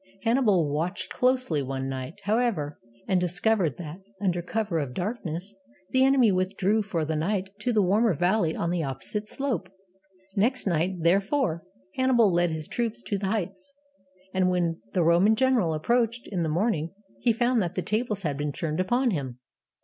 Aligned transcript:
Hannibal 0.23 0.73
watched 0.73 1.11
closely 1.11 1.61
one 1.61 1.87
night, 1.87 2.21
however, 2.23 2.79
and 3.07 3.21
discovered 3.21 3.77
that, 3.77 3.99
under 4.19 4.41
cover 4.41 4.79
of 4.79 4.95
darkness, 4.95 5.55
the 5.91 6.03
enemy 6.03 6.31
withdrew 6.31 6.81
for 6.81 7.05
the 7.05 7.15
night 7.15 7.51
to 7.59 7.71
the 7.71 7.83
warmer 7.83 8.15
valley 8.15 8.55
on 8.55 8.71
the 8.71 8.81
opposite 8.83 9.27
slope. 9.27 9.69
Next 10.35 10.65
night, 10.65 11.03
therefore, 11.03 11.63
Hannibal 11.97 12.33
led 12.33 12.49
his 12.49 12.67
troops 12.67 13.03
to 13.03 13.19
the 13.19 13.27
heights, 13.27 13.73
and, 14.33 14.49
when 14.49 14.81
the 14.93 15.03
Roman 15.03 15.35
general 15.35 15.71
approached 15.75 16.25
in 16.29 16.41
the 16.41 16.49
morning, 16.49 16.95
he 17.19 17.31
found 17.31 17.61
that 17.61 17.75
the 17.75 17.83
tables 17.83 18.23
had 18.23 18.37
been 18.37 18.51
turned 18.51 18.79
upon 18.79 19.11
him. 19.11 19.37